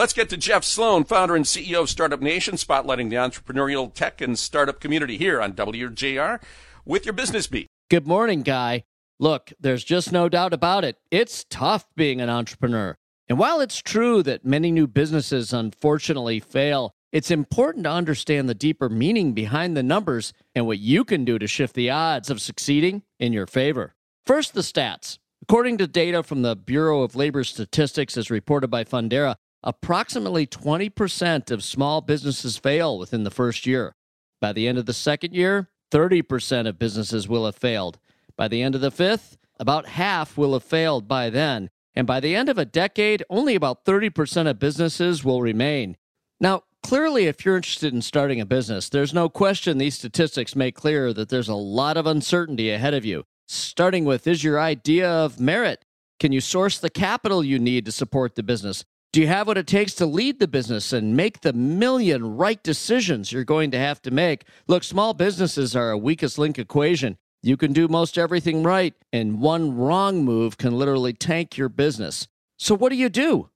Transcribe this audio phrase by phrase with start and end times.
[0.00, 4.22] Let's get to Jeff Sloan, founder and CEO of Startup Nation, spotlighting the entrepreneurial tech
[4.22, 6.40] and startup community here on WJR
[6.86, 7.66] with your business beat.
[7.90, 8.84] Good morning, Guy.
[9.18, 10.96] Look, there's just no doubt about it.
[11.10, 12.96] It's tough being an entrepreneur.
[13.28, 18.54] And while it's true that many new businesses unfortunately fail, it's important to understand the
[18.54, 22.40] deeper meaning behind the numbers and what you can do to shift the odds of
[22.40, 23.94] succeeding in your favor.
[24.24, 25.18] First, the stats.
[25.42, 31.50] According to data from the Bureau of Labor Statistics as reported by Fundera, approximately 20%
[31.50, 33.94] of small businesses fail within the first year.
[34.40, 37.98] By the end of the second year, 30% of businesses will have failed.
[38.36, 41.68] By the end of the fifth, about half will have failed by then.
[41.94, 45.96] And by the end of a decade, only about 30% of businesses will remain.
[46.40, 50.76] Now, clearly, if you're interested in starting a business, there's no question these statistics make
[50.76, 53.24] clear that there's a lot of uncertainty ahead of you.
[53.48, 55.84] Starting with Is your idea of merit?
[56.20, 58.84] Can you source the capital you need to support the business?
[59.12, 62.62] Do you have what it takes to lead the business and make the million right
[62.62, 64.44] decisions you're going to have to make?
[64.68, 67.18] Look, small businesses are a weakest link equation.
[67.42, 72.28] You can do most everything right, and one wrong move can literally tank your business.
[72.56, 73.50] So, what do you do?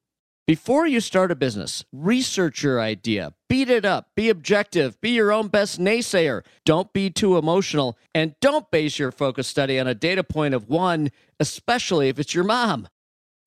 [0.44, 5.30] Before you start a business, research your idea, beat it up, be objective, be your
[5.30, 6.44] own best naysayer.
[6.64, 10.68] Don't be too emotional, and don't base your focus study on a data point of
[10.68, 12.88] one, especially if it's your mom.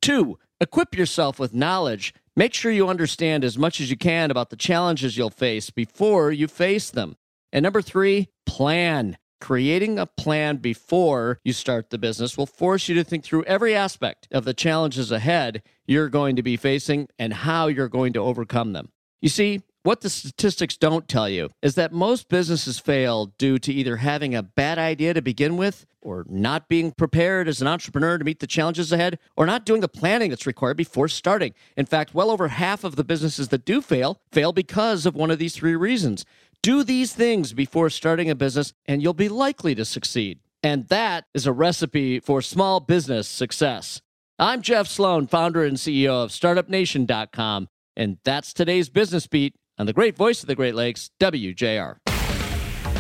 [0.01, 2.13] Two, Equip yourself with knowledge.
[2.35, 6.31] Make sure you understand as much as you can about the challenges you'll face before
[6.31, 7.15] you face them.
[7.51, 9.17] And number three, plan.
[9.39, 13.75] Creating a plan before you start the business will force you to think through every
[13.75, 18.19] aspect of the challenges ahead you're going to be facing and how you're going to
[18.19, 18.89] overcome them.
[19.21, 23.71] You see, what the statistics don't tell you is that most businesses fail due to
[23.71, 28.17] either having a bad idea to begin with, or not being prepared as an entrepreneur
[28.17, 31.53] to meet the challenges ahead, or not doing the planning that's required before starting.
[31.75, 35.31] In fact, well over half of the businesses that do fail fail because of one
[35.31, 36.25] of these three reasons.
[36.61, 40.39] Do these things before starting a business, and you'll be likely to succeed.
[40.63, 44.01] And that is a recipe for small business success.
[44.39, 49.93] I'm Jeff Sloan, founder and CEO of StartupNation.com, and that's today's business beat on the
[49.93, 51.97] great voice of the Great Lakes, WJR.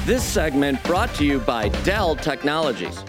[0.05, 3.03] This segment brought to you by Dell Technologies.